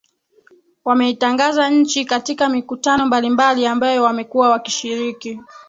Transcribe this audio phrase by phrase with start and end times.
[0.85, 5.39] Wameitangaza nchi katika mikutano mbalimbali ambayo wamekuwa wakishiriki